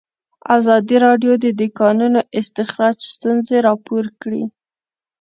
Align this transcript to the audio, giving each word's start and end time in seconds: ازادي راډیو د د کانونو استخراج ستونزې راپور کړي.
ازادي 0.57 0.97
راډیو 1.05 1.33
د 1.43 1.45
د 1.59 1.61
کانونو 1.79 2.19
استخراج 2.39 2.97
ستونزې 3.13 3.57
راپور 3.67 4.05
کړي. 4.21 4.43